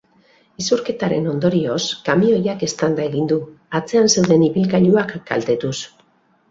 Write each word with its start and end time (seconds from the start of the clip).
Isurketaren 0.61 1.27
ondorioz, 1.33 1.77
kamioiak 2.09 2.65
eztanda 2.69 3.07
egin 3.11 3.31
du, 3.35 3.41
atzean 3.83 4.11
zeuden 4.17 4.51
ibilgailuak 4.51 5.19
kaltetuz. 5.33 5.79